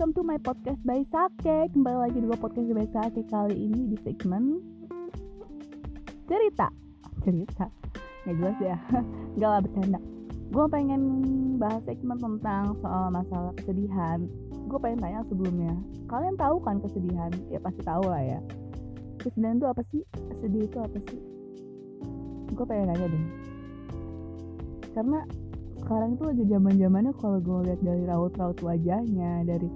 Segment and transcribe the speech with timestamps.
[0.00, 1.76] welcome to my podcast by Sake.
[1.76, 4.56] Kembali lagi di podcast by Sake Kali ini di segmen
[6.24, 6.72] Cerita.
[7.20, 7.68] Cerita.
[8.24, 8.80] Gak jelas ya.
[9.36, 10.00] Gak lah bercanda.
[10.56, 11.02] Gue pengen
[11.60, 14.24] bahas segmen tentang soal masalah kesedihan.
[14.72, 15.76] Gue pengen tanya sebelumnya
[16.08, 17.28] Kalian tahu kan kesedihan?
[17.52, 18.40] Ya pasti tahu lah ya.
[19.20, 20.00] Kesedihan itu apa sih?
[20.40, 21.20] Sedih itu apa sih?
[22.56, 23.24] Gue pengen nanya deh.
[24.96, 25.28] Karena
[25.84, 29.68] sekarang itu lagi zaman zamannya kalau gue lihat dari raut-raut wajahnya dari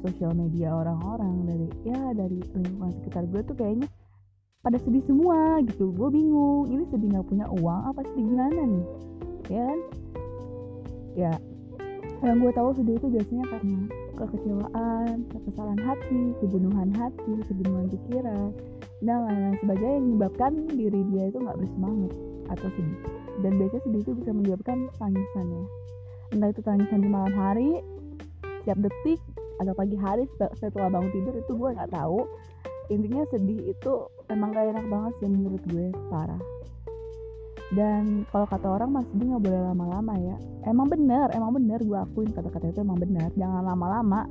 [0.00, 3.88] sosial media orang-orang dari ya dari lingkungan sekitar gue tuh kayaknya
[4.62, 5.90] pada sedih semua gitu.
[5.92, 8.86] Gue bingung ini sedih nggak punya uang apa sedih gimana nih?
[9.50, 9.80] Ya kan?
[11.12, 11.32] Ya
[12.22, 13.78] yang gue tahu sedih itu biasanya karena
[14.14, 18.54] kekecewaan kekesalan hati kejenuhan hati kejenuhan pikiran
[19.02, 22.12] dan lain-lain sebagainya yang menyebabkan diri dia itu nggak bersemangat
[22.54, 22.98] atau sedih
[23.40, 25.64] dan biasanya sedih itu bisa menyebabkan tangisan ya.
[26.32, 27.70] Entah itu tangisan di malam hari
[28.62, 29.20] setiap detik
[29.58, 30.24] atau pagi hari
[30.58, 32.28] setelah bangun tidur itu gue nggak tahu.
[32.90, 33.92] Intinya sedih itu
[34.28, 36.42] emang gak enak banget sih menurut gue parah.
[37.72, 40.36] Dan kalau kata orang mas sedih nggak boleh lama-lama ya.
[40.68, 43.32] Emang bener emang bener gue akuin kata-kata itu emang bener.
[43.32, 44.28] Jangan lama-lama.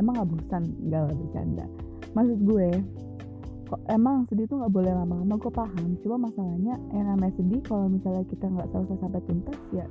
[0.00, 1.66] Emang nggak bosan nggak bercanda.
[2.16, 2.68] Maksud gue
[3.90, 5.88] emang sedih tuh nggak boleh lama-lama gue paham.
[6.02, 9.86] Cuma masalahnya yang namanya sedih kalau misalnya kita nggak selesai sampai tuntas ya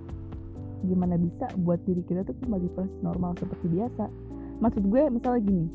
[0.80, 4.07] gimana bisa buat diri kita tuh kembali first normal seperti biasa?
[4.63, 5.67] Maksud gue misalnya gini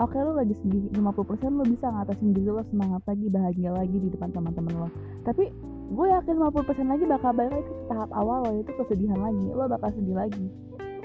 [0.00, 3.96] oke okay, lo lagi sedih 50% lo bisa ngatasin diri lo semangat lagi bahagia lagi
[4.00, 4.88] di depan teman-teman lo
[5.28, 5.52] tapi
[5.92, 9.68] gue yakin 50% lagi bakal balik lagi ke tahap awal lo itu kesedihan lagi lo
[9.68, 10.46] bakal sedih lagi.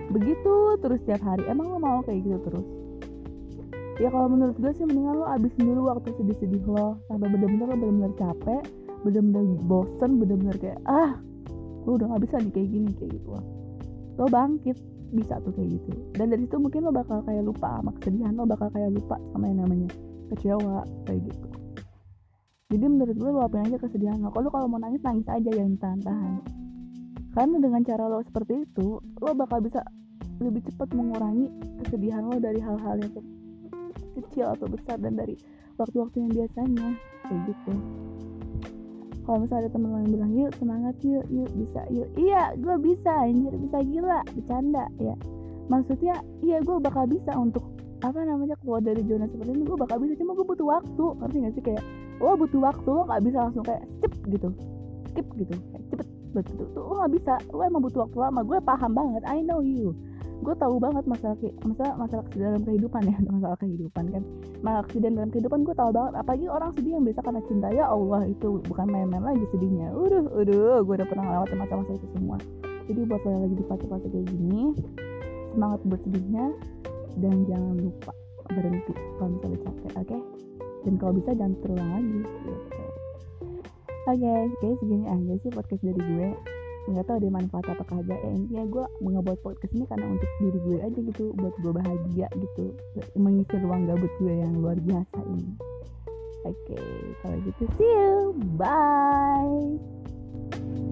[0.08, 2.66] Begitu terus tiap hari emang lo mau kayak gitu terus
[3.98, 7.02] ya kalau menurut gue sih mendingan lo abisin dulu waktu sedih-sedih lo.
[7.10, 8.64] Sampai bener-bener lo bener-bener capek
[9.06, 11.22] bener-bener bosen bener-bener kayak ah
[11.86, 13.30] lo udah gak bisa nih kayak gini kayak gitu.
[14.18, 14.78] Lo bangkit
[15.14, 15.92] bisa tuh kayak gitu.
[16.18, 19.46] Dan dari situ mungkin lo bakal kayak lupa sama kesedihan lo bakal kayak lupa sama
[19.50, 19.90] yang namanya
[20.36, 21.48] kecewa kayak gitu.
[22.68, 24.30] Jadi menurut gue lo apain aja kesedihan lo.
[24.36, 26.58] Kalau kalau mau nangis nangis aja jangan tahan-tahan
[27.38, 29.86] karena dengan cara lo seperti itu lo bakal bisa
[30.42, 31.46] lebih cepat mengurangi
[31.86, 33.14] kesedihan lo dari hal-hal yang
[34.18, 35.38] kecil atau besar dan dari
[35.78, 36.88] waktu-waktu yang biasanya
[37.26, 37.72] kayak gitu.
[39.28, 42.08] Kalau misalnya ada temen lo yang bilang yuk semangat yuk yuk bisa yuk.
[42.16, 45.16] Iya gue bisa anjir bisa gila bercanda ya.
[45.68, 47.64] Maksudnya iya gue bakal bisa untuk
[48.06, 51.38] apa namanya keluar dari zona seperti ini gue bakal bisa cuma gue butuh waktu ngerti
[51.44, 51.64] gak sih?
[51.66, 51.84] Kayak
[52.18, 54.50] lo butuh waktu lo gak bisa langsung kayak skip gitu
[55.14, 58.58] skip gitu kayak cepet betul tuh lo gak bisa lo emang butuh waktu lama gue
[58.62, 59.94] paham banget I know you
[60.38, 64.24] gue tahu banget masalah masalah masalah kesedihan dalam kehidupan ya masalah kehidupan kan
[64.62, 67.86] masalah kesedihan dalam kehidupan gue tahu banget apalagi orang sedih yang biasa karena cinta ya
[67.90, 72.38] Allah itu bukan main-main lagi sedihnya udah udah gue udah pernah ngelewatin masa-masa itu semua
[72.88, 74.62] jadi buat lo lagi di fase-fase kayak gini
[75.52, 76.46] semangat buat sedihnya
[77.18, 78.12] dan jangan lupa
[78.48, 80.22] berhenti kalau misalnya capek oke okay?
[80.86, 82.52] dan kalau bisa jangan terulang lagi gitu.
[84.08, 84.32] oke
[84.62, 86.30] okay, segini aja sih podcast dari gue
[86.88, 90.30] nggak tahu dia manfaat apa kagak ya intinya gue mau ngebuat podcast ini karena untuk
[90.40, 92.66] diri gue aja gitu buat gue bahagia gitu
[93.20, 95.52] mengisi ruang gabut gue yang luar biasa ini.
[96.48, 98.32] Oke okay, kalau gitu see you.
[98.56, 100.87] Bye